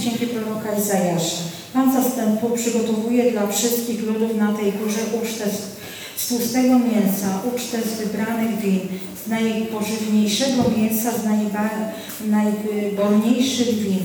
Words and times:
dzięki 0.00 0.26
proroka 0.26 0.72
Izajasza. 0.78 1.36
Pan 1.72 1.92
zastępu 2.02 2.50
przygotowuje 2.50 3.32
dla 3.32 3.46
wszystkich 3.46 4.02
ludów 4.02 4.36
na 4.36 4.52
tej 4.52 4.72
górze 4.72 5.00
ucztę 5.22 5.44
z, 6.16 6.28
tłustego 6.28 6.78
mięsa, 6.78 7.40
ucztę 7.54 7.78
z 7.82 8.00
wybranych 8.00 8.60
win, 8.60 8.80
z 9.26 9.28
najpożywniejszego 9.28 10.64
mięsa, 10.76 11.10
z 11.10 11.24
najba, 11.24 11.70
najbolniejszych 12.26 13.74
win. 13.74 13.98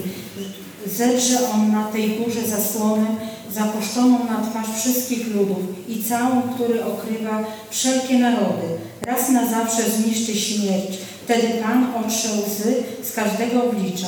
Zedrze 0.85 1.49
on 1.53 1.71
na 1.71 1.83
tej 1.83 2.09
górze 2.09 2.41
zasłonę 2.47 3.05
zapuszczoną 3.53 4.19
na 4.25 4.49
twarz 4.49 4.79
wszystkich 4.79 5.35
ludów 5.35 5.57
i 5.89 6.03
całą, 6.03 6.41
który 6.41 6.85
okrywa 6.85 7.43
wszelkie 7.69 8.19
narody. 8.19 8.67
Raz 9.01 9.29
na 9.29 9.49
zawsze 9.49 9.83
zniszczy 9.89 10.35
śmierć. 10.35 10.97
Wtedy 11.23 11.47
Pan 11.63 11.93
otrze 11.95 12.29
łzy 12.29 12.75
z 13.03 13.11
każdego 13.11 13.63
oblicza. 13.63 14.07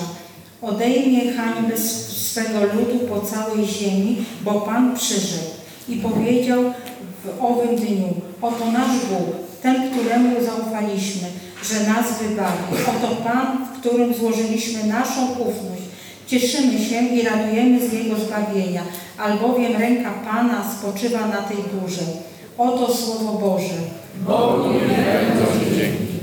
Odejmie 0.61 1.33
hańbę 1.33 1.77
swego 1.77 2.59
ludu 2.59 2.99
po 3.09 3.21
całej 3.21 3.65
ziemi, 3.65 4.25
bo 4.41 4.51
Pan 4.51 4.95
przyszedł. 4.95 5.47
I 5.89 5.95
powiedział 5.95 6.63
w 7.23 7.43
owym 7.45 7.75
dniu, 7.75 8.13
oto 8.41 8.71
nasz 8.71 9.05
Bóg, 9.09 9.35
ten, 9.61 9.91
któremu 9.91 10.35
zaufaliśmy, 10.45 11.27
że 11.63 11.79
nas 11.79 12.21
wybawi. 12.21 12.83
Oto 12.87 13.15
Pan, 13.15 13.65
w 13.65 13.79
którym 13.79 14.13
złożyliśmy 14.13 14.83
naszą 14.83 15.31
ufność. 15.31 15.81
Cieszymy 16.27 16.79
się 16.85 17.01
i 17.01 17.21
radujemy 17.21 17.89
z 17.89 17.93
Jego 17.93 18.15
zbawienia, 18.15 18.81
albowiem 19.17 19.75
ręka 19.77 20.11
Pana 20.11 20.63
spoczywa 20.79 21.27
na 21.27 21.41
tej 21.41 21.57
górze. 21.57 22.01
Oto 22.57 22.93
Słowo 22.93 23.33
Boże. 23.33 23.75
Bogu 24.27 24.73
niech 24.73 25.77
dzięki. 25.77 26.16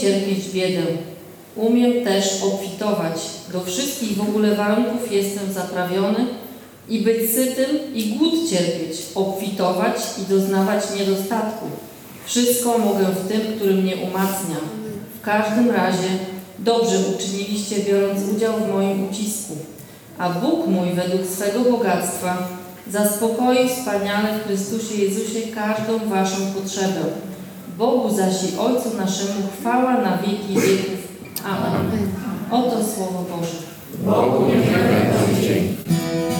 Cierpieć 0.00 0.48
biedę, 0.48 0.82
umiem 1.56 2.04
też 2.04 2.42
obfitować. 2.42 3.20
Do 3.52 3.64
wszystkich 3.64 4.16
w 4.16 4.20
ogóle 4.20 4.54
warunków 4.54 5.12
jestem 5.12 5.52
zaprawiony 5.52 6.26
i 6.88 7.00
być 7.00 7.30
sytym 7.30 7.94
i 7.94 8.04
głód 8.04 8.50
cierpieć, 8.50 8.96
obfitować 9.14 9.96
i 10.22 10.30
doznawać 10.30 10.84
niedostatku. 10.98 11.66
Wszystko 12.26 12.78
mogę 12.78 13.04
w 13.04 13.28
tym, 13.28 13.40
który 13.56 13.74
mnie 13.74 13.96
umacnia. 13.96 14.56
W 15.20 15.24
każdym 15.24 15.70
razie 15.70 16.08
dobrze 16.58 16.96
uczyniliście, 17.14 17.76
biorąc 17.80 18.20
udział 18.36 18.52
w 18.52 18.72
moim 18.72 19.08
ucisku. 19.10 19.56
A 20.18 20.30
Bóg 20.30 20.66
mój 20.66 20.92
według 20.92 21.26
swego 21.26 21.60
bogactwa 21.70 22.48
zaspokoi 22.90 23.68
wspaniale 23.68 24.38
w 24.38 24.46
Chrystusie 24.46 24.94
Jezusie 24.94 25.40
każdą 25.54 26.08
waszą 26.08 26.36
potrzebę. 26.54 27.29
Bogu 27.80 28.10
zaś 28.10 28.34
i 28.42 28.58
Ojcu 28.58 28.96
naszemu 28.96 29.48
chwała 29.60 29.92
na 29.92 30.18
wieki 30.18 30.54
wieków. 30.54 31.08
Amen. 31.44 32.08
Oto 32.50 32.84
Słowo 32.84 33.24
Boże. 33.30 33.56
Bogu 34.04 34.46
niech 34.46 34.64
będą. 34.64 36.39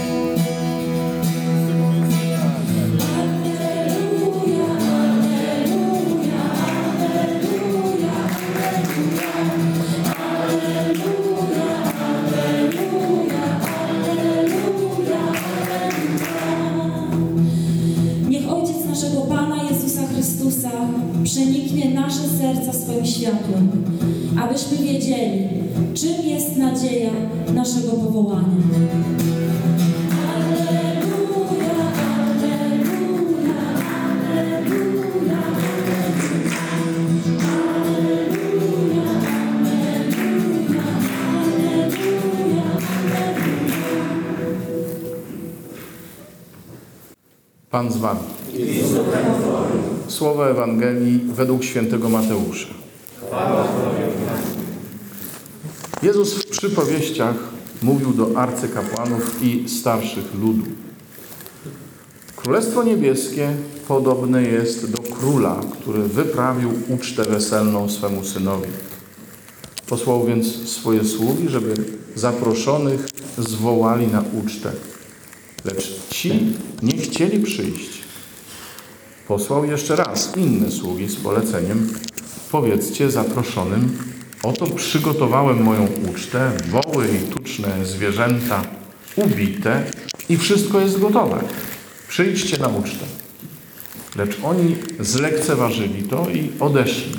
Pan 47.70 47.92
z 47.92 47.96
Wami. 47.96 48.20
Słowa 50.08 50.46
Ewangelii 50.46 51.20
według 51.34 51.64
świętego 51.64 52.08
Mateusza. 52.08 52.68
Jezus 56.02 56.34
w 56.34 56.46
przypowieściach 56.46 57.34
mówił 57.82 58.12
do 58.12 58.38
arcykapłanów 58.38 59.42
i 59.42 59.68
starszych 59.68 60.34
ludu. 60.34 60.64
Królestwo 62.36 62.82
Niebieskie 62.82 63.52
podobne 63.88 64.42
jest 64.42 64.90
do 64.90 65.02
króla, 65.02 65.60
który 65.72 66.02
wyprawił 66.02 66.70
ucztę 66.88 67.24
weselną 67.24 67.88
swemu 67.88 68.24
synowi. 68.24 68.68
Posłał 69.86 70.24
więc 70.24 70.68
swoje 70.68 71.04
sługi, 71.04 71.48
żeby 71.48 71.74
zaproszonych 72.14 73.08
zwołali 73.38 74.06
na 74.06 74.24
ucztę. 74.44 74.72
Lecz 75.64 76.08
ci 76.10 76.32
nie 76.82 76.96
chcieli 76.98 77.40
przyjść. 77.40 77.90
Posłał 79.28 79.64
jeszcze 79.64 79.96
raz 79.96 80.36
inne 80.36 80.70
sługi 80.70 81.08
z 81.08 81.16
poleceniem: 81.16 81.94
Powiedzcie 82.50 83.10
zaproszonym: 83.10 83.98
Oto 84.42 84.66
przygotowałem 84.66 85.62
moją 85.62 85.88
ucztę, 86.10 86.52
woły 86.70 87.08
i 87.08 87.32
tuczne 87.32 87.86
zwierzęta 87.86 88.62
ubite 89.16 89.90
i 90.28 90.36
wszystko 90.36 90.80
jest 90.80 91.00
gotowe. 91.00 91.44
Przyjdźcie 92.08 92.58
na 92.58 92.68
ucztę. 92.68 93.04
Lecz 94.16 94.36
oni 94.44 94.76
zlekceważyli 95.00 96.02
to 96.02 96.26
i 96.30 96.50
odeszli. 96.60 97.12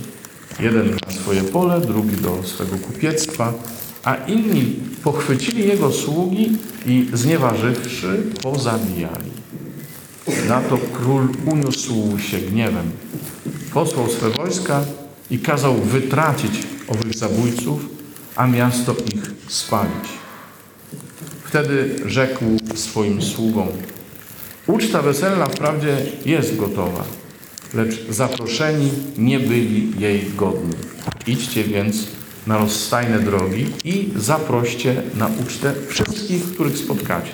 Jeden 0.60 0.98
na 1.08 1.14
swoje 1.14 1.44
pole, 1.44 1.82
drugi 1.82 2.16
do 2.18 2.44
swego 2.44 2.78
kupiectwa, 2.78 3.54
a 4.04 4.16
inni 4.16 4.76
pochwycili 5.04 5.68
jego 5.68 5.92
sługi 5.92 6.58
i 6.86 7.08
znieważywszy, 7.14 8.24
pozabijali. 8.42 9.32
Na 10.48 10.62
to 10.62 10.78
król 10.78 11.28
uniósł 11.46 12.20
się 12.20 12.38
gniewem. 12.38 12.92
Posłał 13.74 14.10
swe 14.10 14.30
wojska 14.30 14.84
i 15.30 15.40
kazał 15.40 15.76
wytracić 15.76 16.52
owych 16.88 17.14
zabójców, 17.14 17.86
a 18.36 18.48
miasto 18.48 18.96
ich 19.14 19.32
spalić. 19.48 20.10
Wtedy 21.44 21.96
rzekł 22.06 22.46
swoim 22.76 23.22
sługom: 23.22 23.68
Uczta 24.68 25.02
weselna 25.02 25.46
wprawdzie 25.46 25.98
jest 26.26 26.56
gotowa, 26.56 27.04
lecz 27.74 28.10
zaproszeni 28.10 28.92
nie 29.18 29.40
byli 29.40 29.92
jej 30.00 30.26
godni. 30.36 30.76
Idźcie 31.28 31.64
więc 31.64 32.08
na 32.48 32.58
rozstajne 32.58 33.20
drogi 33.20 33.74
i 33.84 34.10
zaproście 34.16 35.04
na 35.16 35.30
ucztę 35.44 35.74
wszystkich, 35.88 36.44
których 36.54 36.78
spotkacie. 36.78 37.32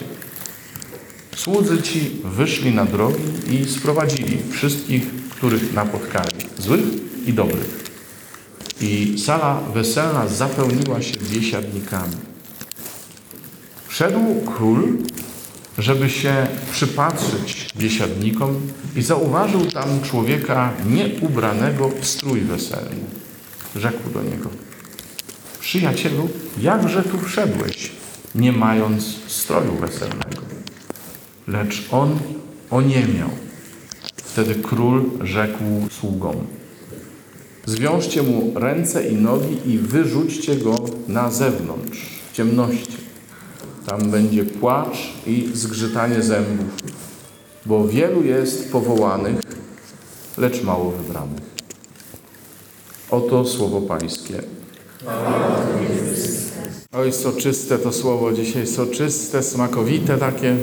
Słudzy 1.35 1.81
ci 1.81 2.11
wyszli 2.23 2.73
na 2.73 2.85
drogi 2.85 3.23
i 3.49 3.65
sprowadzili 3.65 4.37
wszystkich, 4.51 5.03
których 5.29 5.73
napotkali, 5.73 6.35
złych 6.57 6.85
i 7.25 7.33
dobrych. 7.33 7.83
I 8.81 9.19
sala 9.25 9.61
weselna 9.73 10.27
zapełniła 10.27 11.01
się 11.01 11.13
biesiadnikami. 11.31 12.15
Wszedł 13.87 14.19
król, 14.45 14.97
żeby 15.77 16.09
się 16.09 16.47
przypatrzyć 16.71 17.67
biesiadnikom 17.77 18.61
i 18.95 19.01
zauważył 19.01 19.65
tam 19.65 20.01
człowieka 20.01 20.73
nieubranego 20.89 21.91
w 22.01 22.05
strój 22.05 22.41
weselny. 22.41 23.05
Rzekł 23.75 24.09
do 24.13 24.23
niego, 24.23 24.49
przyjacielu, 25.67 26.29
jakże 26.61 27.03
tu 27.03 27.19
wszedłeś, 27.19 27.91
nie 28.35 28.51
mając 28.51 29.03
stroju 29.27 29.71
weselnego? 29.71 30.41
Lecz 31.47 31.87
on 31.91 32.19
oniemiał. 32.69 33.29
Wtedy 34.15 34.55
król 34.55 35.09
rzekł 35.21 35.63
sługom, 35.91 36.35
zwiążcie 37.65 38.23
mu 38.23 38.59
ręce 38.59 39.07
i 39.07 39.15
nogi 39.15 39.57
i 39.65 39.77
wyrzućcie 39.77 40.55
go 40.55 40.75
na 41.07 41.31
zewnątrz, 41.31 41.99
w 42.31 42.35
ciemności. 42.35 42.97
Tam 43.85 44.11
będzie 44.11 44.45
płacz 44.45 44.97
i 45.25 45.49
zgrzytanie 45.53 46.21
zębów, 46.21 46.67
bo 47.65 47.87
wielu 47.87 48.23
jest 48.23 48.71
powołanych, 48.71 49.41
lecz 50.37 50.63
mało 50.63 50.91
wybranych. 50.91 51.43
Oto 53.11 53.45
słowo 53.45 53.81
Pańskie. 53.81 54.56
Oj, 56.93 57.13
soczyste 57.13 57.77
to 57.79 57.91
słowo 57.93 58.31
dzisiaj, 58.31 58.67
soczyste, 58.67 59.43
smakowite 59.43 60.17
takie. 60.17 60.55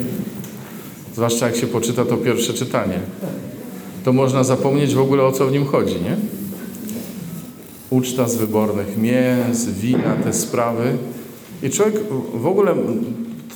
Zwłaszcza 1.15 1.47
jak 1.47 1.57
się 1.57 1.67
poczyta 1.67 2.05
to 2.05 2.17
pierwsze 2.17 2.55
czytanie. 2.55 3.01
To 4.05 4.13
można 4.13 4.45
zapomnieć 4.45 4.95
w 4.95 5.01
ogóle 5.01 5.23
o 5.23 5.33
co 5.33 5.47
w 5.47 5.53
nim 5.53 5.67
chodzi, 5.67 5.95
nie? 5.95 6.17
Uczta 7.91 8.29
z 8.29 8.37
wybornych 8.37 8.97
mięs, 8.99 9.65
wina, 9.65 10.17
te 10.25 10.33
sprawy. 10.33 10.97
I 11.63 11.71
człowiek 11.71 11.95
w 12.35 12.47
ogóle, 12.47 12.75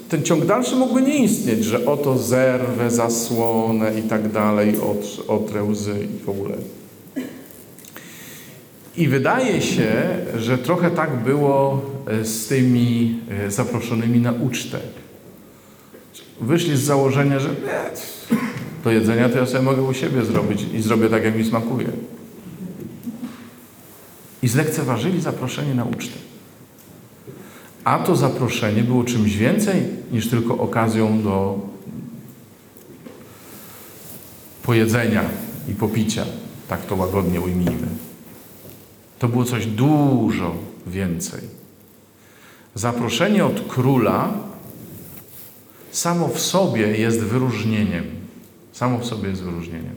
ten 0.08 0.22
ciąg 0.22 0.44
dalszy 0.46 0.76
mógłby 0.76 1.02
nie 1.02 1.24
istnieć, 1.24 1.64
że 1.64 1.86
oto 1.86 2.18
zerwę, 2.18 2.90
zasłonę 2.90 3.98
i 3.98 4.02
tak 4.02 4.32
dalej, 4.32 4.74
ot- 4.76 5.24
otrę 5.28 5.62
łzy 5.64 5.94
i 6.20 6.24
w 6.24 6.28
ogóle. 6.28 6.54
I 8.98 9.08
wydaje 9.08 9.62
się, 9.62 9.92
że 10.36 10.58
trochę 10.58 10.90
tak 10.90 11.22
było 11.22 11.82
e, 12.06 12.24
z 12.24 12.46
tymi 12.46 13.20
e, 13.30 13.50
zaproszonymi 13.50 14.20
na 14.20 14.32
ucztę. 14.32 14.78
Wyszli 16.40 16.76
z 16.76 16.80
założenia, 16.80 17.40
że 17.40 17.48
do 18.84 18.90
jedzenia 18.90 19.28
to 19.28 19.38
ja 19.38 19.46
sobie 19.46 19.62
mogę 19.62 19.82
u 19.82 19.94
siebie 19.94 20.24
zrobić 20.24 20.66
i 20.74 20.82
zrobię 20.82 21.08
tak, 21.08 21.24
jak 21.24 21.36
mi 21.36 21.44
smakuje. 21.44 21.86
I 24.42 24.48
zlekceważyli 24.48 25.20
zaproszenie 25.20 25.74
na 25.74 25.84
ucztę. 25.84 26.18
A 27.84 27.98
to 27.98 28.16
zaproszenie 28.16 28.82
było 28.82 29.04
czymś 29.04 29.36
więcej 29.36 29.82
niż 30.12 30.28
tylko 30.28 30.58
okazją 30.58 31.22
do 31.22 31.58
pojedzenia 34.62 35.22
i 35.68 35.74
popicia. 35.74 36.24
Tak 36.68 36.86
to 36.86 36.96
łagodnie 36.96 37.40
ujmijmy. 37.40 38.07
To 39.18 39.28
było 39.28 39.44
coś 39.44 39.66
dużo 39.66 40.54
więcej. 40.86 41.40
Zaproszenie 42.74 43.44
od 43.44 43.60
króla 43.68 44.32
samo 45.90 46.28
w 46.28 46.40
sobie 46.40 46.98
jest 46.98 47.20
wyróżnieniem. 47.20 48.04
Samo 48.72 48.98
w 48.98 49.04
sobie 49.04 49.28
jest 49.28 49.42
wyróżnieniem. 49.42 49.94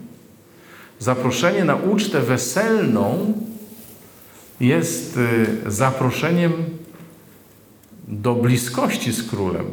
Zaproszenie 1.00 1.66
na 1.66 1.76
ucztę 1.76 2.22
weselną 2.22 3.34
jest 4.60 5.18
y, 5.18 5.72
zaproszeniem 5.72 6.54
do 8.08 8.36
bliskości 8.36 9.12
z 9.12 9.24
królem, 9.24 9.66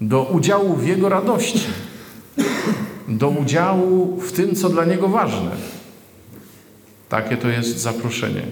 do 0.00 0.22
udziału 0.22 0.76
w 0.76 0.86
jego 0.86 1.08
radości, 1.08 1.66
do 3.08 3.28
udziału 3.28 4.20
w 4.20 4.32
tym, 4.32 4.54
co 4.54 4.68
dla 4.68 4.84
niego 4.84 5.08
ważne. 5.08 5.50
Takie 7.10 7.36
to 7.36 7.48
jest 7.48 7.78
zaproszenie. 7.78 8.42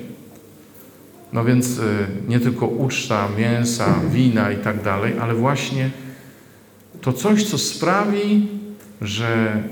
No 1.33 1.45
więc 1.45 1.79
y, 1.79 2.07
nie 2.29 2.41
tylko 2.41 2.67
uczta, 2.67 3.29
mięsa, 3.39 4.01
wina 4.11 4.53
i 4.53 4.57
tak 4.57 4.83
dalej, 4.83 5.19
ale 5.19 5.35
właśnie 5.35 5.91
to 7.01 7.13
coś, 7.13 7.45
co 7.45 7.59
sprawi, 7.59 8.49
że 9.01 9.63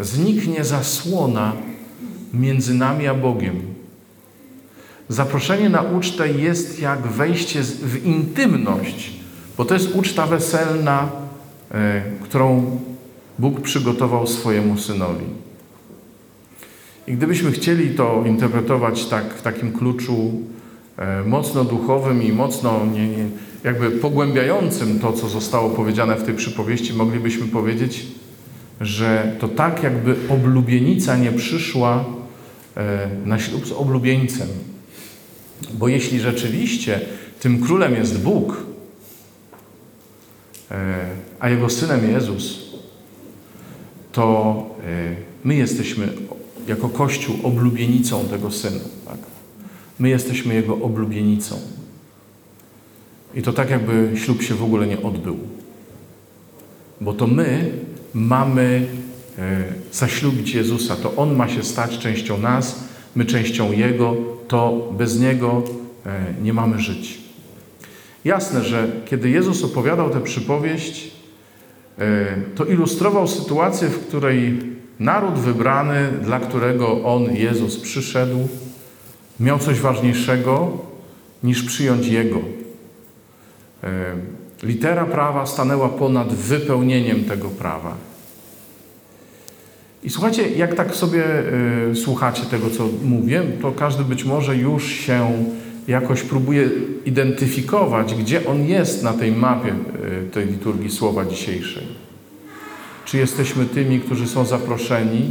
zniknie 0.00 0.64
zasłona 0.64 1.52
między 2.34 2.74
nami 2.74 3.06
a 3.06 3.14
Bogiem. 3.14 3.62
Zaproszenie 5.08 5.68
na 5.68 5.82
ucztę 5.82 6.32
jest 6.32 6.80
jak 6.80 7.06
wejście 7.06 7.62
w 7.62 8.06
intymność, 8.06 9.12
bo 9.56 9.64
to 9.64 9.74
jest 9.74 9.94
uczta 9.94 10.26
weselna, 10.26 11.08
e, 11.70 12.02
którą 12.22 12.80
Bóg 13.38 13.60
przygotował 13.60 14.26
swojemu 14.26 14.78
synowi. 14.78 15.45
I 17.06 17.12
gdybyśmy 17.12 17.52
chcieli 17.52 17.94
to 17.94 18.24
interpretować 18.26 19.06
tak, 19.06 19.34
w 19.34 19.42
takim 19.42 19.72
kluczu 19.72 20.32
e, 20.96 21.22
mocno 21.22 21.64
duchowym 21.64 22.22
i 22.22 22.32
mocno 22.32 22.86
nie, 22.86 23.08
nie, 23.08 23.28
jakby 23.64 23.90
pogłębiającym 23.90 24.98
to, 24.98 25.12
co 25.12 25.28
zostało 25.28 25.70
powiedziane 25.70 26.16
w 26.16 26.22
tej 26.22 26.34
przypowieści, 26.34 26.94
moglibyśmy 26.94 27.46
powiedzieć, 27.46 28.06
że 28.80 29.36
to 29.40 29.48
tak 29.48 29.82
jakby 29.82 30.16
oblubienica 30.28 31.16
nie 31.16 31.32
przyszła 31.32 32.04
e, 32.76 33.08
na 33.24 33.38
ślub 33.38 33.66
z 33.66 33.72
oblubieńcem. 33.72 34.48
Bo 35.74 35.88
jeśli 35.88 36.20
rzeczywiście 36.20 37.00
tym 37.40 37.62
królem 37.62 37.94
jest 37.94 38.22
Bóg, 38.22 38.66
e, 40.70 41.04
a 41.40 41.48
jego 41.48 41.70
synem 41.70 42.10
Jezus, 42.10 42.60
to 44.12 44.56
e, 44.86 45.16
my 45.44 45.54
jesteśmy 45.54 46.08
jako 46.68 46.88
Kościół 46.88 47.36
oblubienicą 47.42 48.24
tego 48.24 48.50
syna. 48.50 48.80
Tak? 49.06 49.18
My 49.98 50.08
jesteśmy 50.08 50.54
jego 50.54 50.74
oblubienicą. 50.74 51.56
I 53.34 53.42
to 53.42 53.52
tak, 53.52 53.70
jakby 53.70 54.12
ślub 54.14 54.42
się 54.42 54.54
w 54.54 54.62
ogóle 54.62 54.86
nie 54.86 55.02
odbył. 55.02 55.38
Bo 57.00 57.12
to 57.12 57.26
my 57.26 57.72
mamy 58.14 58.86
e, 59.38 59.64
zaślubić 59.92 60.54
Jezusa. 60.54 60.96
To 60.96 61.16
On 61.16 61.36
ma 61.36 61.48
się 61.48 61.62
stać 61.62 61.98
częścią 61.98 62.38
nas, 62.38 62.84
my 63.14 63.24
częścią 63.24 63.72
Jego. 63.72 64.16
To 64.48 64.92
bez 64.98 65.20
Niego 65.20 65.62
e, 66.06 66.34
nie 66.42 66.52
mamy 66.52 66.80
żyć. 66.80 67.18
Jasne, 68.24 68.64
że 68.64 68.92
kiedy 69.04 69.30
Jezus 69.30 69.64
opowiadał 69.64 70.10
tę 70.10 70.20
przypowieść, 70.20 71.10
e, 71.98 72.26
to 72.54 72.64
ilustrował 72.64 73.28
sytuację, 73.28 73.88
w 73.88 74.06
której 74.06 74.58
naród 75.00 75.34
wybrany, 75.34 76.12
dla 76.22 76.40
którego 76.40 77.04
On, 77.04 77.34
Jezus, 77.34 77.80
przyszedł, 77.80 78.48
miał 79.40 79.58
coś 79.58 79.80
ważniejszego 79.80 80.78
niż 81.42 81.62
przyjąć 81.62 82.06
Jego. 82.06 82.38
E, 83.84 83.90
Litera 84.62 85.04
prawa 85.04 85.46
stanęła 85.46 85.88
ponad 85.88 86.34
wypełnieniem 86.34 87.24
tego 87.24 87.48
prawa. 87.48 87.96
I 90.04 90.10
słuchajcie, 90.10 90.50
jak 90.50 90.74
tak 90.74 90.96
sobie 90.96 91.24
y, 91.90 91.96
słuchacie 91.96 92.42
tego, 92.42 92.70
co 92.70 92.88
mówię, 93.04 93.42
to 93.62 93.72
każdy 93.72 94.04
być 94.04 94.24
może 94.24 94.56
już 94.56 94.90
się 94.90 95.44
jakoś 95.88 96.22
próbuje 96.22 96.70
identyfikować, 97.04 98.14
gdzie 98.14 98.46
on 98.46 98.66
jest 98.66 99.02
na 99.02 99.12
tej 99.12 99.32
mapie 99.32 99.74
y, 100.26 100.30
tej 100.30 100.46
liturgii 100.46 100.90
słowa 100.90 101.24
dzisiejszej. 101.24 102.05
Czy 103.06 103.18
jesteśmy 103.18 103.64
tymi, 103.64 104.00
którzy 104.00 104.26
są 104.26 104.44
zaproszeni? 104.44 105.30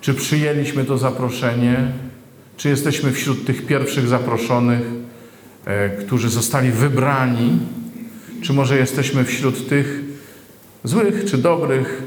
Czy 0.00 0.14
przyjęliśmy 0.14 0.84
to 0.84 0.98
zaproszenie? 0.98 1.92
Czy 2.56 2.68
jesteśmy 2.68 3.12
wśród 3.12 3.46
tych 3.46 3.66
pierwszych 3.66 4.08
zaproszonych, 4.08 4.80
e, 5.64 5.88
którzy 5.88 6.28
zostali 6.28 6.70
wybrani? 6.70 7.58
Czy 8.42 8.52
może 8.52 8.78
jesteśmy 8.78 9.24
wśród 9.24 9.68
tych 9.68 10.00
złych 10.84 11.24
czy 11.24 11.38
dobrych, 11.38 12.02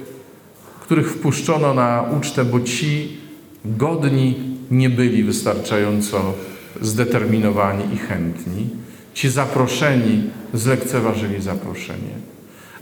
których 0.81 1.11
wpuszczono 1.11 1.73
na 1.73 2.05
ucztę, 2.17 2.45
bo 2.45 2.59
ci 2.59 3.17
godni 3.65 4.35
nie 4.71 4.89
byli 4.89 5.23
wystarczająco 5.23 6.33
zdeterminowani 6.81 7.95
i 7.95 7.97
chętni. 7.97 8.69
Ci 9.13 9.29
zaproszeni 9.29 10.23
zlekceważyli 10.53 11.41
zaproszenie. 11.41 12.31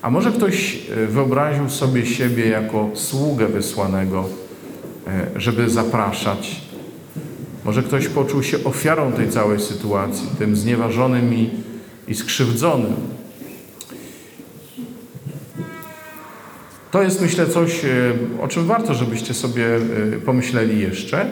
A 0.02 0.10
może 0.10 0.32
ktoś 0.32 0.76
e, 0.76 1.08
wyobraził 1.08 1.70
sobie 1.70 2.06
siebie 2.06 2.48
jako 2.48 2.90
sługę 2.94 3.48
wysłanego, 3.48 4.26
e, 5.08 5.40
żeby 5.40 5.70
zapraszać? 5.70 6.62
Może 7.66 7.84
ktoś 7.84 8.08
poczuł 8.08 8.44
się 8.44 8.64
ofiarą 8.64 9.12
tej 9.12 9.30
całej 9.30 9.60
sytuacji, 9.60 10.28
tym 10.40 10.56
znieważonym 10.56 11.34
i, 11.34 11.50
i 12.08 12.16
skrzywdzonym. 12.16 12.94
To 16.92 17.02
jest, 17.02 17.22
myślę, 17.22 17.48
coś, 17.48 17.86
e, 17.86 17.90
o 18.42 18.48
czym 18.48 18.66
warto, 18.66 18.94
żebyście 18.94 19.34
sobie 19.34 19.66
pomyśleli 20.26 20.80
jeszcze. 20.80 21.26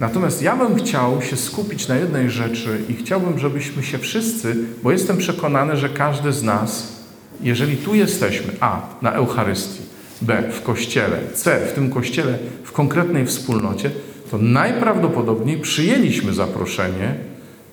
Natomiast 0.00 0.42
ja 0.42 0.56
bym 0.56 0.74
chciał 0.74 1.22
się 1.22 1.36
skupić 1.36 1.88
na 1.88 1.96
jednej 1.96 2.30
rzeczy 2.30 2.78
i 2.88 2.94
chciałbym, 2.94 3.38
żebyśmy 3.38 3.82
się 3.82 3.98
wszyscy, 3.98 4.56
bo 4.82 4.92
jestem 4.92 5.16
przekonany, 5.16 5.76
że 5.76 5.88
każdy 5.88 6.32
z 6.32 6.42
nas, 6.42 6.95
jeżeli 7.40 7.76
tu 7.76 7.94
jesteśmy, 7.94 8.52
a 8.60 8.80
na 9.02 9.12
Eucharystii, 9.12 9.82
b 10.22 10.42
w 10.52 10.62
kościele, 10.62 11.18
c 11.34 11.66
w 11.66 11.72
tym 11.72 11.90
kościele, 11.90 12.38
w 12.64 12.72
konkretnej 12.72 13.26
wspólnocie, 13.26 13.90
to 14.30 14.38
najprawdopodobniej 14.38 15.58
przyjęliśmy 15.58 16.34
zaproszenie 16.34 17.14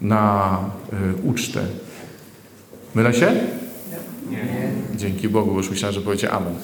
na 0.01 0.59
y, 0.93 1.27
ucztę. 1.27 1.61
Mylę 2.95 3.13
się? 3.13 3.31
Dzięki 4.95 5.29
Bogu, 5.29 5.51
bo 5.51 5.57
już 5.57 5.69
myślałem, 5.69 5.95
że 5.95 6.01
powiecie 6.01 6.31
amen. 6.31 6.55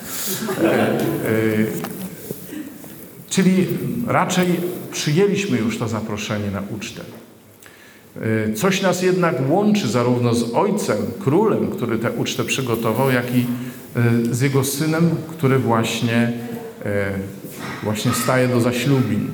E, 0.63 0.71
e, 0.71 0.99
czyli 3.29 3.67
raczej 4.07 4.47
przyjęliśmy 4.91 5.57
już 5.57 5.77
to 5.77 5.87
zaproszenie 5.87 6.51
na 6.51 6.61
ucztę. 6.77 7.01
E, 8.15 8.53
Coś 8.53 8.81
nas 8.81 9.01
jednak 9.01 9.35
łączy 9.49 9.87
zarówno 9.87 10.33
z 10.33 10.53
Ojcem, 10.53 10.97
Królem, 11.19 11.67
który 11.67 11.97
tę 11.97 12.11
ucztę 12.11 12.43
przygotował, 12.43 13.11
jak 13.11 13.35
i 13.35 13.39
e, 13.39 13.45
z 14.35 14.41
Jego 14.41 14.63
Synem, 14.63 15.09
który 15.29 15.59
właśnie, 15.59 16.33
e, 16.85 17.11
właśnie 17.83 18.11
staje 18.11 18.47
do 18.47 18.61
zaślubin. 18.61 19.27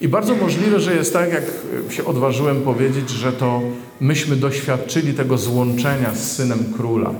I 0.00 0.08
bardzo 0.08 0.34
możliwe, 0.34 0.80
że 0.80 0.94
jest 0.94 1.12
tak, 1.12 1.32
jak 1.32 1.44
się 1.90 2.04
odważyłem 2.04 2.60
powiedzieć, 2.62 3.10
że 3.10 3.32
to 3.32 3.62
myśmy 4.00 4.36
doświadczyli 4.36 5.14
tego 5.14 5.38
złączenia 5.38 6.14
z 6.14 6.32
Synem 6.32 6.58
Króla 6.76 7.10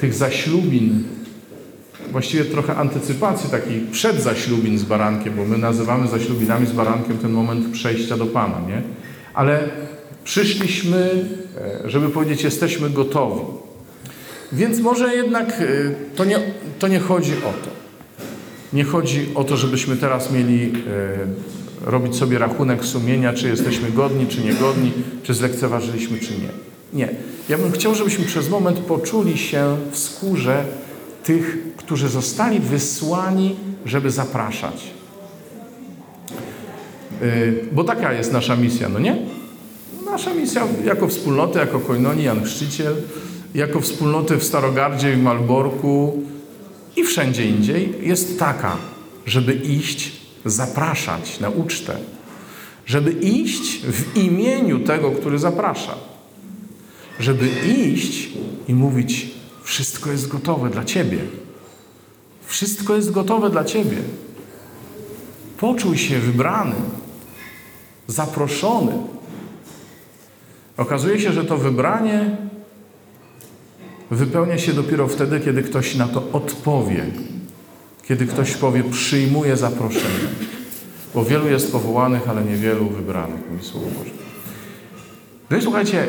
tych 0.00 0.14
zaślubin, 0.14 1.04
właściwie 2.12 2.44
trochę 2.44 2.76
antycypacji 2.76 3.50
takiej 3.50 3.80
przed 3.80 4.22
zaślubin 4.22 4.78
z 4.78 4.82
barankiem, 4.82 5.34
bo 5.36 5.44
my 5.44 5.58
nazywamy 5.58 6.08
zaślubinami 6.08 6.66
z 6.66 6.72
barankiem 6.72 7.18
ten 7.18 7.32
moment 7.32 7.72
przejścia 7.72 8.16
do 8.16 8.26
Pana, 8.26 8.60
nie? 8.68 8.82
Ale 9.34 9.68
przyszliśmy, 10.24 11.24
e, 11.84 11.90
żeby 11.90 12.08
powiedzieć, 12.08 12.42
jesteśmy 12.42 12.90
gotowi. 12.90 13.40
Więc 14.52 14.78
może 14.78 15.16
jednak 15.16 15.48
e, 15.50 15.66
to 16.16 16.24
nie, 16.24 16.38
to 16.78 16.88
nie 16.88 17.00
chodzi 17.00 17.32
o 17.32 17.64
to. 17.64 17.70
Nie 18.72 18.84
chodzi 18.84 19.26
o 19.34 19.44
to, 19.44 19.56
żebyśmy 19.56 19.96
teraz 19.96 20.32
mieli 20.32 20.72
e, 21.86 21.90
robić 21.90 22.16
sobie 22.16 22.38
rachunek 22.38 22.84
sumienia, 22.84 23.32
czy 23.32 23.48
jesteśmy 23.48 23.90
godni, 23.90 24.26
czy 24.26 24.40
niegodni, 24.40 24.92
czy 25.22 25.34
zlekceważyliśmy, 25.34 26.18
czy 26.18 26.32
nie. 26.32 26.48
Nie. 26.92 27.08
Ja 27.48 27.58
bym 27.58 27.72
chciał, 27.72 27.94
żebyśmy 27.94 28.24
przez 28.24 28.48
moment 28.48 28.78
poczuli 28.78 29.38
się 29.38 29.76
w 29.92 29.98
skórze 29.98 30.64
tych, 31.24 31.58
którzy 31.76 32.08
zostali 32.08 32.60
wysłani, 32.60 33.56
żeby 33.86 34.10
zapraszać. 34.10 34.97
Yy, 37.20 37.64
Bo 37.72 37.84
taka 37.84 38.12
jest 38.12 38.32
nasza 38.32 38.56
misja, 38.56 38.88
no 38.88 38.98
nie? 38.98 39.16
Nasza 40.04 40.34
misja 40.34 40.66
jako 40.84 41.08
wspólnoty, 41.08 41.58
jako 41.58 41.80
Koinonii, 41.80 42.24
Jan 42.24 42.44
Chrzciciel, 42.44 42.94
jako 43.54 43.80
wspólnoty 43.80 44.36
w 44.36 44.44
Starogardzie 44.44 45.16
w 45.16 45.22
Malborku 45.22 46.22
i 46.96 47.04
wszędzie 47.04 47.44
indziej 47.44 47.94
jest 48.02 48.38
taka, 48.38 48.76
żeby 49.26 49.54
iść, 49.54 50.12
zapraszać 50.44 51.40
na 51.40 51.50
ucztę. 51.50 51.96
Żeby 52.86 53.12
iść 53.12 53.80
w 53.86 54.16
imieniu 54.16 54.78
tego, 54.78 55.10
który 55.10 55.38
zaprasza 55.38 55.94
żeby 57.20 57.48
iść 57.66 58.28
i 58.68 58.74
mówić: 58.74 59.26
Wszystko 59.62 60.10
jest 60.10 60.28
gotowe 60.28 60.70
dla 60.70 60.84
Ciebie. 60.84 61.18
Wszystko 62.46 62.96
jest 62.96 63.10
gotowe 63.10 63.50
dla 63.50 63.64
Ciebie. 63.64 63.96
Poczuj 65.58 65.98
się 65.98 66.18
wybrany, 66.18 66.74
zaproszony. 68.08 68.92
Okazuje 70.76 71.20
się, 71.20 71.32
że 71.32 71.44
to 71.44 71.58
wybranie 71.58 72.36
wypełnia 74.10 74.58
się 74.58 74.72
dopiero 74.72 75.08
wtedy, 75.08 75.40
kiedy 75.40 75.62
ktoś 75.62 75.94
na 75.94 76.08
to 76.08 76.22
odpowie. 76.32 77.06
Kiedy 78.08 78.26
ktoś 78.26 78.54
powie: 78.54 78.84
Przyjmuję 78.84 79.56
zaproszenie. 79.56 80.28
Bo 81.14 81.24
wielu 81.24 81.48
jest 81.48 81.72
powołanych, 81.72 82.28
ale 82.28 82.44
niewielu 82.44 82.88
wybranych, 82.88 83.50
mówi 83.50 83.64
Słowo 83.64 83.86
Boże. 83.98 84.27
No 85.50 85.56
i 85.56 85.62
słuchajcie, 85.62 86.04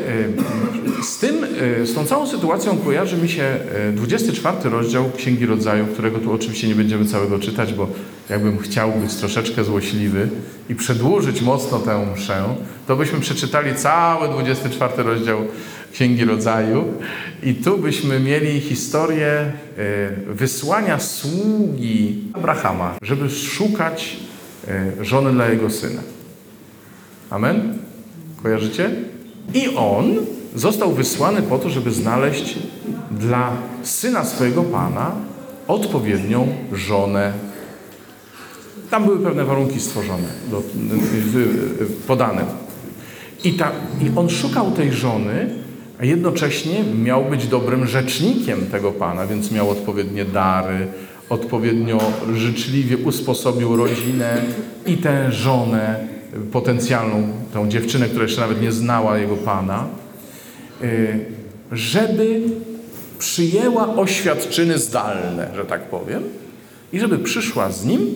y, 1.00 1.04
z 1.04 1.18
tym, 1.18 1.44
y, 1.82 1.86
z 1.86 1.94
tą 1.94 2.06
całą 2.06 2.26
sytuacją 2.26 2.78
kojarzy 2.78 3.16
mi 3.16 3.28
się 3.28 3.56
y, 3.88 3.92
24 3.92 4.70
rozdział 4.70 5.10
Księgi 5.16 5.46
Rodzaju, 5.46 5.86
którego 5.86 6.18
tu 6.18 6.32
oczywiście 6.32 6.68
nie 6.68 6.74
będziemy 6.74 7.04
całego 7.04 7.38
czytać, 7.38 7.72
bo 7.72 7.88
jakbym 8.30 8.58
chciał 8.58 8.92
być 8.92 9.14
troszeczkę 9.14 9.64
złośliwy 9.64 10.28
i 10.68 10.74
przedłużyć 10.74 11.42
mocno 11.42 11.78
tę 11.78 12.06
mszę, 12.14 12.44
to 12.86 12.96
byśmy 12.96 13.20
przeczytali 13.20 13.74
cały 13.74 14.28
24 14.28 15.02
rozdział 15.02 15.38
Księgi 15.92 16.24
Rodzaju 16.24 16.84
i 17.42 17.54
tu 17.54 17.78
byśmy 17.78 18.20
mieli 18.20 18.60
historię 18.60 19.52
wysłania 20.26 20.98
sługi 20.98 22.24
Abrahama, 22.32 22.94
żeby 23.02 23.30
szukać 23.30 24.16
żony 25.00 25.32
dla 25.32 25.48
jego 25.48 25.70
syna. 25.70 26.00
Amen? 27.30 27.78
Kojarzycie? 28.42 29.09
I 29.54 29.68
on 29.76 30.16
został 30.54 30.92
wysłany 30.92 31.42
po 31.42 31.58
to, 31.58 31.70
żeby 31.70 31.90
znaleźć 31.90 32.58
dla 33.10 33.52
syna 33.82 34.24
swojego 34.24 34.62
pana 34.62 35.12
odpowiednią 35.68 36.48
żonę. 36.72 37.32
Tam 38.90 39.04
były 39.04 39.18
pewne 39.18 39.44
warunki 39.44 39.80
stworzone, 39.80 40.28
podane. 42.06 42.44
I, 43.44 43.52
ta, 43.52 43.72
I 44.00 44.18
on 44.18 44.30
szukał 44.30 44.70
tej 44.70 44.92
żony, 44.92 45.50
a 46.00 46.04
jednocześnie 46.04 46.84
miał 46.84 47.24
być 47.24 47.46
dobrym 47.46 47.86
rzecznikiem 47.86 48.66
tego 48.66 48.92
pana, 48.92 49.26
więc 49.26 49.52
miał 49.52 49.70
odpowiednie 49.70 50.24
dary, 50.24 50.86
odpowiednio 51.28 51.98
życzliwie 52.34 52.96
usposobił 52.96 53.76
rodzinę 53.76 54.42
i 54.86 54.96
tę 54.96 55.32
żonę 55.32 56.09
potencjalną, 56.52 57.28
tą 57.52 57.68
dziewczynę, 57.68 58.08
która 58.08 58.22
jeszcze 58.22 58.40
nawet 58.40 58.62
nie 58.62 58.72
znała 58.72 59.18
jego 59.18 59.36
pana, 59.36 59.86
y, 60.82 61.24
żeby 61.72 62.42
przyjęła 63.18 63.96
oświadczyny 63.96 64.78
zdalne, 64.78 65.50
że 65.56 65.64
tak 65.64 65.80
powiem, 65.82 66.22
i 66.92 67.00
żeby 67.00 67.18
przyszła 67.18 67.70
z 67.70 67.84
nim, 67.84 68.14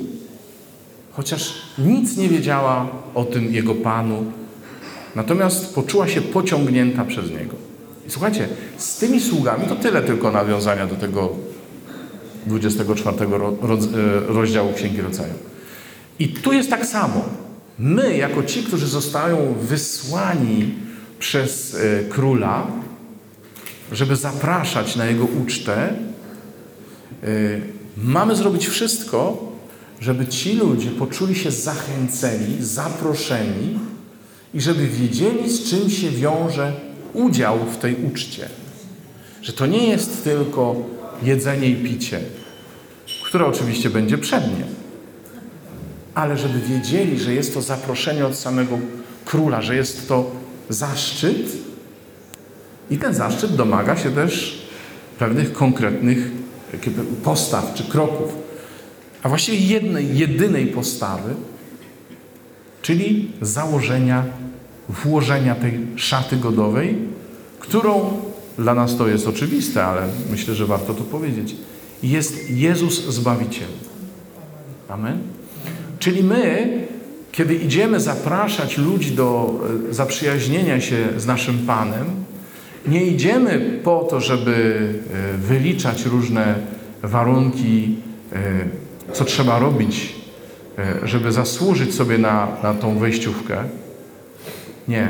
chociaż 1.13 1.55
nic 1.79 2.17
nie 2.17 2.29
wiedziała 2.29 2.89
o 3.15 3.25
tym 3.25 3.55
jego 3.55 3.75
panu, 3.75 4.25
natomiast 5.15 5.75
poczuła 5.75 6.09
się 6.09 6.21
pociągnięta 6.21 7.05
przez 7.05 7.31
niego. 7.31 7.57
I 8.07 8.11
słuchajcie, 8.11 8.49
z 8.79 8.99
tymi 8.99 9.21
sługami 9.21 9.67
to 9.67 9.77
tyle 9.77 10.03
tylko 10.03 10.33
nawiązania 10.33 10.87
do 10.87 10.95
tego 10.95 11.33
24 12.47 13.17
ro, 13.31 13.57
ro, 13.63 13.79
rozdziału 14.29 14.73
Księgi 14.73 15.01
Rodzaju. 15.01 15.35
I 16.19 16.29
tu 16.29 16.53
jest 16.53 16.71
tak 16.71 16.87
samo. 16.87 17.25
My, 17.79 18.17
jako 18.17 18.43
ci, 18.43 18.63
którzy 18.63 18.87
zostają 18.87 19.55
wysłani 19.61 20.75
przez 21.19 21.75
e, 21.75 22.05
króla, 22.05 22.67
żeby 23.93 24.17
zapraszać 24.17 24.97
na 24.97 25.07
jego 25.07 25.25
ucztę, 25.25 25.89
e, 25.89 27.27
mamy 27.97 28.37
zrobić 28.37 28.67
wszystko, 28.67 29.53
żeby 30.01 30.27
ci 30.27 30.53
ludzie 30.53 30.91
poczuli 30.91 31.35
się 31.35 31.51
zachęceni, 31.51 32.57
zaproszeni 32.61 33.79
i 34.55 34.61
żeby 34.61 34.87
wiedzieli, 34.87 35.51
z 35.51 35.71
czym 35.71 35.91
się 35.91 36.11
wiąże 36.11 36.73
udział 37.15 37.59
w 37.59 37.77
tej 37.77 37.97
uczcie. 38.05 38.49
Że 39.43 39.53
to 39.53 39.67
nie 39.67 39.89
jest 39.89 40.25
tylko 40.25 40.77
jedzenie 41.23 41.69
i 41.69 41.77
picie, 41.77 42.21
które 43.29 43.47
oczywiście 43.47 43.91
będzie 43.91 44.19
przednie, 44.19 44.65
ale 46.15 46.39
żeby 46.39 46.61
wiedzieli, 46.61 47.21
że 47.21 47.35
jest 47.35 47.55
to 47.55 47.63
zaproszenie 47.63 48.27
od 48.27 48.37
samego 48.37 48.79
króla, 49.25 49.63
że 49.63 49.77
jest 49.77 50.09
to 50.09 50.31
zaszczyt 50.69 51.57
i 52.91 52.99
ten 52.99 53.15
zaszczyt 53.15 53.57
domaga 53.57 53.97
się 53.97 54.11
też 54.11 54.63
pewnych 55.19 55.53
konkretnych 55.53 56.31
postaw 57.25 57.75
czy 57.75 57.85
kroków, 57.85 58.33
a 59.23 59.29
właściwie 59.29 59.59
jednej, 59.59 60.19
jedynej 60.19 60.67
postawy, 60.67 61.35
czyli 62.83 63.31
założenia, 63.41 64.25
włożenia 64.89 65.55
tej 65.55 65.81
szaty 65.97 66.37
godowej, 66.37 66.99
którą 67.59 68.21
dla 68.59 68.75
nas 68.75 68.97
to 68.97 69.09
jest 69.09 69.27
oczywiste, 69.27 69.85
ale 69.85 70.03
myślę, 70.31 70.55
że 70.55 70.67
warto 70.67 70.95
to 70.95 71.05
powiedzieć. 71.05 71.57
Jest 72.03 72.51
Jezus 72.51 73.05
Zbawiciel. 73.05 73.69
Amen. 74.89 75.34
Czyli 76.05 76.23
my, 76.23 76.69
kiedy 77.33 77.55
idziemy 77.55 78.01
zapraszać 78.01 78.79
ludzi 78.79 79.11
do 79.11 79.61
e, 79.91 79.95
zaprzyjaźnienia 79.95 80.81
się 80.81 80.97
z 81.17 81.27
naszym 81.27 81.59
Panem, 81.59 82.05
nie 82.87 83.07
idziemy 83.07 83.81
po 83.85 84.07
to, 84.11 84.21
żeby 84.21 84.89
e, 85.35 85.39
wyliczać 85.39 86.07
różne 86.07 86.55
warunki, 87.03 87.97
e, 88.33 88.39
co 89.13 89.25
trzeba 89.25 89.59
robić, 89.59 90.15
żeby 91.03 91.33
zasłużyć 91.33 91.95
sobie 91.95 92.19
na, 92.19 92.49
na 92.63 92.75
tą 92.75 92.99
wejściówkę. 92.99 93.57
Nie. 94.89 95.09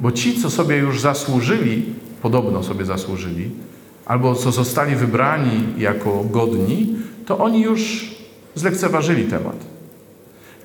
Bo 0.00 0.12
ci, 0.12 0.42
co 0.42 0.50
sobie 0.50 0.76
już 0.76 1.00
zasłużyli, 1.00 1.84
podobno 2.22 2.62
sobie 2.62 2.84
zasłużyli, 2.84 3.50
albo 4.06 4.34
co 4.34 4.52
zostali 4.52 4.96
wybrani 4.96 5.64
jako 5.78 6.24
godni, 6.24 6.96
to 7.26 7.38
oni 7.38 7.62
już 7.62 8.10
zlekceważyli 8.54 9.24
temat. 9.24 9.69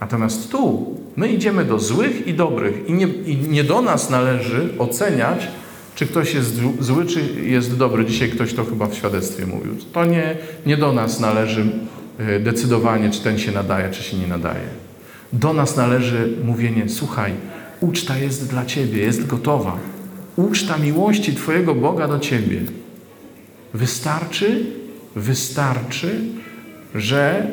Natomiast 0.02 0.52
tu 0.52 0.96
my 1.16 1.28
idziemy 1.30 1.66
do 1.66 1.80
złych 1.80 2.28
i 2.28 2.34
dobrych 2.34 2.88
i 2.90 2.94
nie, 2.94 3.08
i 3.08 3.38
nie 3.38 3.64
do 3.64 3.82
nas 3.82 4.10
należy 4.10 4.70
oceniać, 4.80 5.48
czy 5.96 6.06
ktoś 6.08 6.34
jest 6.34 6.56
zł- 6.56 6.74
zły, 6.84 7.06
czy 7.06 7.22
jest 7.44 7.78
dobry. 7.78 8.06
Dzisiaj 8.06 8.30
ktoś 8.30 8.54
to 8.54 8.66
chyba 8.66 8.88
w 8.88 8.94
świadectwie 8.96 9.46
mówił. 9.46 9.76
To 9.94 10.06
nie, 10.06 10.36
nie 10.66 10.78
do 10.78 10.94
nas 10.94 11.20
należy 11.20 11.66
e, 12.20 12.40
decydowanie, 12.40 13.10
czy 13.10 13.22
ten 13.22 13.40
się 13.40 13.52
nadaje, 13.52 13.90
czy 13.90 14.04
się 14.04 14.18
nie 14.18 14.28
nadaje. 14.28 14.68
Do 15.34 15.54
nas 15.54 15.78
należy 15.78 16.34
mówienie, 16.46 16.90
słuchaj, 16.90 17.32
uczta 17.82 18.18
jest 18.18 18.50
dla 18.50 18.66
Ciebie, 18.66 19.02
jest 19.02 19.28
gotowa. 19.28 19.78
Uczta 20.36 20.78
miłości 20.78 21.34
Twojego 21.34 21.76
Boga 21.76 22.08
do 22.08 22.20
Ciebie. 22.20 22.62
Wystarczy, 23.74 24.66
wystarczy, 25.16 26.20
że 26.96 27.48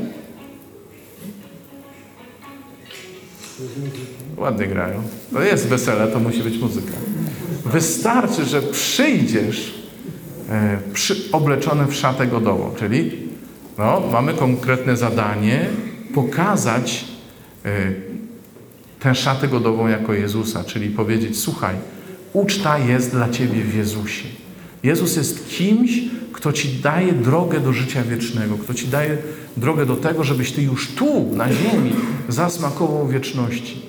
ładnie 4.36 4.66
grają. 4.66 5.02
To 5.32 5.42
jest 5.42 5.66
wesele, 5.66 6.08
to 6.08 6.20
musi 6.20 6.42
być 6.42 6.58
muzyka. 6.58 6.92
Wystarczy, 7.64 8.44
że 8.44 8.62
przyjdziesz 8.62 9.74
e, 10.50 10.78
przy, 10.92 11.16
obleczony 11.32 11.86
w 11.86 11.94
szatę 11.94 12.26
godową, 12.26 12.74
czyli 12.78 13.10
no, 13.78 14.02
mamy 14.12 14.34
konkretne 14.34 14.96
zadanie 14.96 15.66
pokazać 16.14 17.04
e, 17.64 17.92
tę 19.00 19.14
szatę 19.14 19.48
godową 19.48 19.88
jako 19.88 20.12
Jezusa, 20.12 20.64
czyli 20.64 20.90
powiedzieć, 20.90 21.38
słuchaj, 21.38 21.74
uczta 22.32 22.78
jest 22.78 23.10
dla 23.10 23.28
Ciebie 23.28 23.62
w 23.62 23.74
Jezusie. 23.74 24.24
Jezus 24.82 25.16
jest 25.16 25.48
kimś, 25.48 26.00
kto 26.32 26.52
Ci 26.52 26.68
daje 26.68 27.12
drogę 27.12 27.60
do 27.60 27.72
życia 27.72 28.02
wiecznego, 28.02 28.58
kto 28.58 28.74
Ci 28.74 28.88
daje 28.88 29.18
drogę 29.56 29.86
do 29.86 29.96
tego, 29.96 30.24
żebyś 30.24 30.52
Ty 30.52 30.62
już 30.62 30.94
tu, 30.94 31.30
na 31.32 31.52
ziemi, 31.52 31.92
zasmakował 32.28 33.08
wieczności, 33.08 33.82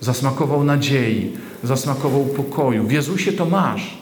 zasmakował 0.00 0.64
nadziei, 0.64 1.32
zasmakował 1.64 2.24
pokoju. 2.24 2.86
W 2.86 2.92
Jezusie 2.92 3.32
to 3.32 3.46
masz. 3.46 4.00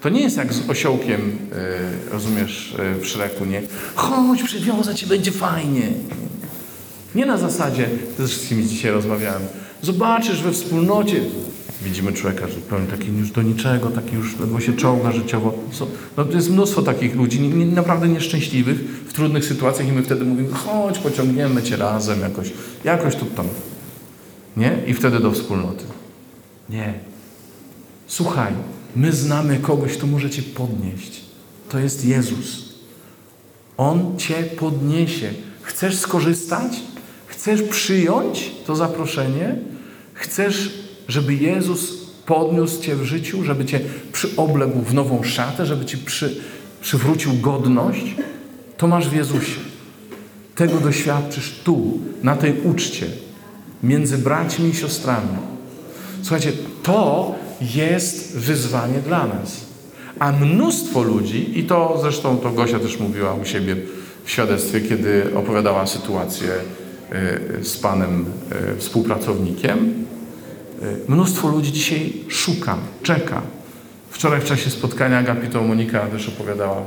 To 0.00 0.08
nie 0.08 0.20
jest 0.20 0.36
jak 0.36 0.52
z 0.52 0.70
osiołkiem, 0.70 1.38
e, 1.52 2.10
rozumiesz, 2.10 2.74
e, 2.78 2.94
w 3.00 3.06
Szreku, 3.06 3.44
nie? 3.44 3.62
Chodź, 3.94 4.42
przywiązać 4.42 5.00
Ci, 5.00 5.06
będzie 5.06 5.32
fajnie. 5.32 5.88
Nie 7.14 7.26
na 7.26 7.38
zasadzie, 7.38 7.88
z 8.18 8.48
kimś 8.48 8.64
dzisiaj 8.64 8.90
rozmawiałem, 8.90 9.42
zobaczysz 9.82 10.42
we 10.42 10.52
wspólnocie, 10.52 11.20
widzimy 11.82 12.12
człowieka, 12.12 12.46
pełen 12.68 12.86
taki 12.86 13.06
już 13.06 13.30
do 13.30 13.42
niczego, 13.42 13.90
taki 13.90 14.14
już 14.14 14.38
ledwo 14.38 14.60
się 14.60 14.76
czołga 14.76 15.12
życiowo. 15.12 15.54
No, 16.16 16.24
to 16.24 16.32
jest 16.32 16.50
mnóstwo 16.50 16.82
takich 16.82 17.14
ludzi, 17.16 17.40
naprawdę 17.50 18.08
nieszczęśliwych, 18.08 18.80
w 19.08 19.12
trudnych 19.12 19.44
sytuacjach 19.44 19.88
i 19.88 19.92
my 19.92 20.02
wtedy 20.02 20.24
mówimy, 20.24 20.48
chodź, 20.52 20.98
pociągniemy 20.98 21.62
Cię 21.62 21.76
razem 21.76 22.20
jakoś, 22.20 22.52
jakoś 22.84 23.16
tu 23.16 23.24
tam. 23.24 23.46
Nie? 24.56 24.78
I 24.86 24.94
wtedy 24.94 25.20
do 25.20 25.32
wspólnoty. 25.32 25.84
Nie. 26.70 26.94
Słuchaj, 28.06 28.52
my 28.96 29.12
znamy 29.12 29.58
kogoś, 29.58 29.92
kto 29.92 30.06
może 30.06 30.30
Cię 30.30 30.42
podnieść. 30.42 31.20
To 31.68 31.78
jest 31.78 32.04
Jezus. 32.04 32.68
On 33.76 34.16
Cię 34.16 34.34
podniesie. 34.34 35.30
Chcesz 35.62 35.98
skorzystać? 35.98 36.72
Chcesz 37.26 37.62
przyjąć 37.62 38.50
to 38.66 38.76
zaproszenie? 38.76 39.56
Chcesz, 40.14 40.74
żeby 41.08 41.34
Jezus 41.34 42.08
podniósł 42.26 42.82
Cię 42.82 42.96
w 42.96 43.04
życiu, 43.04 43.44
żeby 43.44 43.64
Cię 43.64 43.80
przyobległ 44.12 44.80
w 44.80 44.94
nową 44.94 45.22
szatę, 45.22 45.66
żeby 45.66 45.84
Ci 45.84 45.98
przy, 45.98 46.40
przywrócił 46.80 47.32
godność? 47.40 48.14
To 48.76 48.86
masz 48.86 49.08
w 49.08 49.16
Jezusie. 49.16 49.60
Tego 50.54 50.80
doświadczysz 50.80 51.54
tu, 51.64 51.98
na 52.22 52.36
tej 52.36 52.60
uczcie, 52.60 53.06
między 53.82 54.18
braćmi 54.18 54.68
i 54.68 54.74
siostrami. 54.74 55.28
Słuchajcie, 56.22 56.52
to 56.82 57.34
jest 57.60 58.36
wyzwanie 58.36 58.98
dla 58.98 59.26
nas. 59.26 59.66
A 60.18 60.32
mnóstwo 60.32 61.02
ludzi, 61.02 61.58
i 61.58 61.64
to 61.64 61.98
zresztą 62.02 62.38
to 62.38 62.50
Gosia 62.50 62.78
też 62.78 62.98
mówiła 62.98 63.34
u 63.34 63.44
siebie 63.44 63.76
w 64.24 64.30
świadectwie, 64.30 64.80
kiedy 64.80 65.34
opowiadała 65.34 65.86
sytuację 65.86 66.48
y, 67.60 67.64
z 67.64 67.76
panem 67.76 68.24
y, 68.74 68.76
współpracownikiem, 68.76 70.07
mnóstwo 71.08 71.48
ludzi 71.48 71.72
dzisiaj 71.72 72.12
szuka, 72.28 72.76
czeka. 73.02 73.42
Wczoraj 74.10 74.40
w 74.40 74.44
czasie 74.44 74.70
spotkania 74.70 75.18
Agapito 75.18 75.62
Monika 75.62 76.06
też 76.06 76.28
opowiadała 76.28 76.82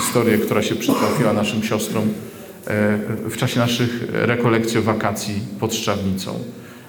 historię, 0.00 0.38
która 0.38 0.62
się 0.62 0.74
przytrafiła 0.74 1.32
naszym 1.32 1.62
siostrom 1.62 2.04
y, 2.04 3.30
w 3.30 3.36
czasie 3.36 3.60
naszych 3.60 4.04
rekolekcji 4.12 4.80
wakacji 4.80 5.34
pod 5.60 5.74
Szczawnicą, 5.74 6.38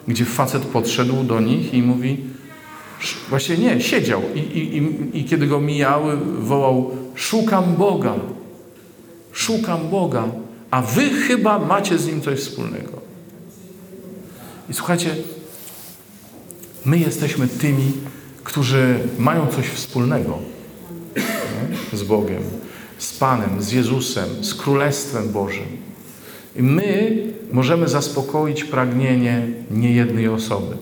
gdzie 0.08 0.26
facet 0.26 0.66
podszedł 0.66 1.24
do 1.24 1.40
nich 1.40 1.74
i 1.74 1.84
mówi, 1.84 2.18
Właśnie 3.30 3.58
nie, 3.58 3.82
siedział 3.82 4.22
i, 4.36 4.40
i, 4.40 4.78
i, 4.78 5.20
i 5.20 5.26
kiedy 5.26 5.48
go 5.48 5.62
mijały, 5.62 6.18
wołał: 6.40 6.92
Szukam 7.16 7.76
Boga, 7.76 8.14
szukam 9.32 9.90
Boga, 9.90 10.24
a 10.72 10.82
wy 10.82 11.10
chyba 11.10 11.60
macie 11.60 11.98
z 11.98 12.08
nim 12.08 12.22
coś 12.22 12.40
wspólnego. 12.40 13.02
I 14.70 14.74
słuchajcie, 14.74 15.16
my 16.86 17.00
jesteśmy 17.00 17.48
tymi, 17.48 17.94
którzy 18.44 19.00
mają 19.20 19.48
coś 19.48 19.66
wspólnego 19.66 20.40
nie? 21.16 21.98
z 21.98 22.04
Bogiem, 22.04 22.44
z 22.98 23.18
Panem, 23.18 23.62
z 23.62 23.72
Jezusem, 23.72 24.30
z 24.42 24.56
Królestwem 24.56 25.30
Bożym. 25.30 25.68
I 26.56 26.64
my 26.64 27.18
możemy 27.52 27.88
zaspokoić 27.88 28.64
pragnienie 28.64 29.48
niejednej 29.72 30.28
osoby 30.28 30.78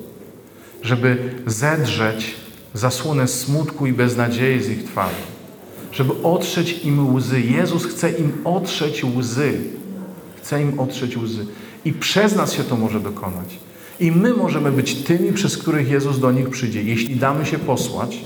żeby 0.84 1.34
zedrzeć 1.46 2.36
zasłonę 2.74 3.28
smutku 3.28 3.88
i 3.88 3.94
beznadziei 3.94 4.64
z 4.64 4.70
ich 4.70 4.84
twarzy, 4.84 5.24
żeby 5.92 6.14
otrzeć 6.24 6.80
im 6.84 7.16
łzy. 7.16 7.42
Jezus 7.42 7.86
chce 7.86 8.12
im 8.12 8.32
otrzeć 8.44 9.04
łzy. 9.04 9.54
Chce 10.38 10.62
im 10.62 10.80
otrzeć 10.80 11.18
łzy. 11.18 11.46
I 11.86 11.94
przez 11.94 12.36
nas 12.36 12.54
się 12.54 12.64
to 12.64 12.76
może 12.76 13.00
dokonać. 13.00 13.58
I 14.00 14.12
my 14.12 14.34
możemy 14.34 14.72
być 14.72 14.96
tymi, 14.96 15.34
przez 15.34 15.58
których 15.58 15.90
Jezus 15.90 16.20
do 16.20 16.32
nich 16.32 16.50
przyjdzie, 16.50 16.84
jeśli 16.84 17.16
damy 17.16 17.46
się 17.46 17.60
posłać 17.60 18.20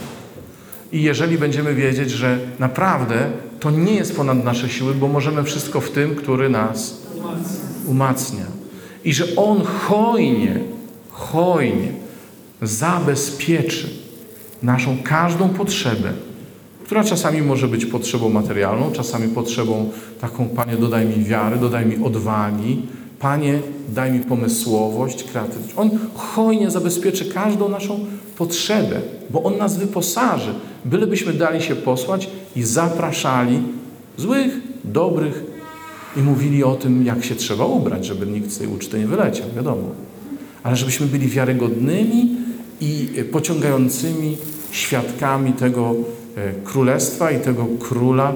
i 0.91 1.03
jeżeli 1.03 1.37
będziemy 1.37 1.75
wiedzieć, 1.75 2.11
że 2.11 2.39
naprawdę 2.59 3.29
to 3.59 3.71
nie 3.71 3.93
jest 3.93 4.15
ponad 4.15 4.43
nasze 4.43 4.69
siły, 4.69 4.93
bo 4.93 5.07
możemy 5.07 5.43
wszystko 5.43 5.81
w 5.81 5.91
tym, 5.91 6.15
który 6.15 6.49
nas 6.49 7.01
umacnia. 7.85 8.45
i 9.05 9.13
że 9.13 9.25
On 9.35 9.61
hojnie, 9.63 10.59
hojnie 11.09 11.91
zabezpieczy 12.61 13.89
naszą 14.63 14.97
każdą 15.03 15.49
potrzebę, 15.49 16.13
która 16.85 17.03
czasami 17.03 17.41
może 17.41 17.67
być 17.67 17.85
potrzebą 17.85 18.29
materialną, 18.29 18.91
czasami 18.91 19.27
potrzebą 19.27 19.89
taką, 20.21 20.49
Panie, 20.49 20.77
dodaj 20.77 21.05
mi 21.05 21.23
wiary, 21.23 21.57
dodaj 21.57 21.85
mi 21.85 22.05
odwagi, 22.05 22.81
Panie, 23.19 23.59
daj 23.89 24.11
mi 24.11 24.19
pomysłowość, 24.19 25.23
kreatywność. 25.23 25.73
On 25.77 25.89
hojnie 26.15 26.71
zabezpieczy 26.71 27.25
każdą 27.25 27.69
naszą 27.69 27.99
potrzebę, 28.37 29.01
bo 29.29 29.43
On 29.43 29.57
nas 29.57 29.77
wyposaży, 29.77 30.53
bylebyśmy 30.85 31.33
dali 31.33 31.61
się 31.61 31.75
posłać 31.75 32.29
i 32.55 32.63
zapraszali 32.63 33.59
złych, 34.17 34.61
dobrych 34.83 35.43
i 36.17 36.19
mówili 36.19 36.63
o 36.63 36.75
tym, 36.75 37.05
jak 37.05 37.23
się 37.23 37.35
trzeba 37.35 37.65
ubrać, 37.65 38.05
żeby 38.05 38.25
nikt 38.25 38.51
z 38.51 38.57
tej 38.57 38.67
uczty 38.67 38.99
nie 38.99 39.07
wyleciał, 39.07 39.47
wiadomo. 39.55 39.89
Ale 40.63 40.75
żebyśmy 40.75 41.05
byli 41.05 41.27
wiarygodnymi 41.27 42.35
i 42.81 43.09
pociągającymi 43.31 44.37
świadkami 44.71 45.53
tego 45.53 45.95
e, 46.35 46.53
królestwa 46.63 47.31
i 47.31 47.39
tego 47.39 47.67
króla, 47.79 48.33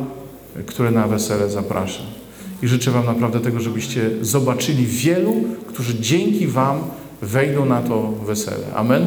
e, 0.56 0.63
który 0.63 0.91
na 0.91 1.08
wesele 1.08 1.50
zaprasza. 1.50 2.20
I 2.62 2.67
życzę 2.67 2.91
Wam 2.91 3.06
naprawdę 3.06 3.39
tego, 3.39 3.60
żebyście 3.60 4.10
zobaczyli 4.21 4.86
wielu, 4.88 5.34
którzy 5.67 6.00
dzięki 6.00 6.47
Wam 6.47 6.82
wejdą 7.21 7.65
na 7.65 7.82
to 7.82 8.12
wesele. 8.26 8.74
Amen? 8.76 9.02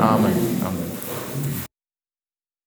Amen. 0.62 0.87